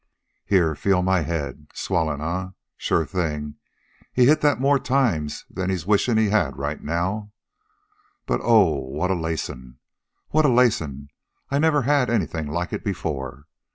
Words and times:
Here, 0.47 0.73
feel 0.73 1.03
my 1.03 1.21
head 1.21 1.55
here. 1.55 1.67
Swollen, 1.75 2.21
eh? 2.21 2.47
Sure 2.75 3.05
thing. 3.05 3.57
He 4.11 4.25
hit 4.25 4.41
that 4.41 4.59
more 4.59 4.79
times 4.79 5.45
than 5.47 5.69
he's 5.69 5.85
wishin' 5.85 6.17
he 6.17 6.29
had 6.31 6.57
right 6.57 6.81
now. 6.83 7.33
But, 8.25 8.41
oh, 8.43 8.79
what 8.79 9.11
a 9.11 9.13
lacin'! 9.15 9.77
What 10.29 10.43
a 10.43 10.49
lacin'! 10.49 11.09
I 11.51 11.59
never 11.59 11.83
had 11.83 12.09
anything 12.09 12.47
like 12.47 12.73
it 12.73 12.83
before. 12.83 13.45